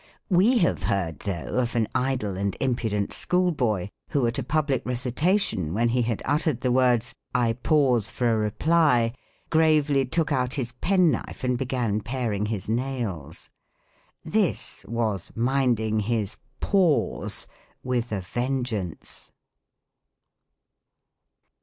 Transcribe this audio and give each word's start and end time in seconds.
We 0.31 0.57
have 0.57 0.81
heard, 0.81 1.19
though, 1.19 1.59
of 1.59 1.75
an 1.75 1.87
idle 1.93 2.35
and 2.35 2.57
impudent 2.59 3.13
schoolboy, 3.13 3.89
who, 4.09 4.25
at 4.25 4.39
a 4.39 4.43
public 4.43 4.83
recita 4.83 5.39
tion, 5.39 5.75
when 5.75 5.89
he 5.89 6.01
had 6.01 6.23
uttered 6.25 6.61
the 6.61 6.71
words 6.71 7.13
"I 7.35 7.53
pause 7.53 8.09
for 8.09 8.43
a 8.43 8.49
PROSODY. 8.49 8.71
119 8.71 9.11
reply," 9.13 9.13
gravely 9.51 10.05
took 10.07 10.31
out 10.31 10.55
his 10.55 10.71
penknife 10.71 11.43
and 11.43 11.55
began 11.55 12.01
paring 12.01 12.47
his 12.47 12.67
nails. 12.67 13.51
This 14.23 14.83
wa? 14.87 15.19
minding 15.35 15.99
his 15.99 16.37
faics 16.59 17.45
with 17.83 18.11
a 18.11 18.21
vengeance. 18.21 19.29